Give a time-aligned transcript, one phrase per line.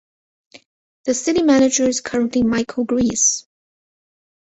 [1.05, 3.45] The City Manager is currently Michael Graese.